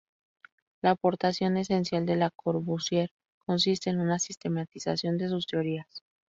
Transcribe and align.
La 0.81 0.89
aportación 0.89 1.57
esencial 1.57 2.07
de 2.07 2.15
Le 2.15 2.27
Corbusier 2.35 3.11
consiste 3.45 3.91
en 3.91 3.99
una 3.99 4.17
sistematización 4.17 5.19
de 5.19 5.29
sus 5.29 5.45
teorías. 5.45 6.01